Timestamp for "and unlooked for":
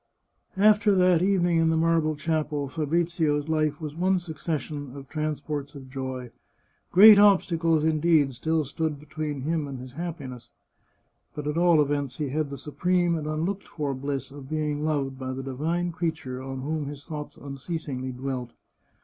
13.15-13.93